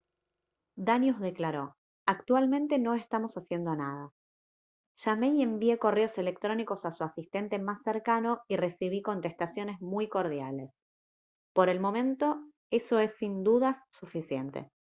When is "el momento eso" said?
11.69-12.97